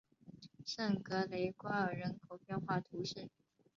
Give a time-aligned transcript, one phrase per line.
[0.65, 3.29] 圣格雷瓜尔人口变化图示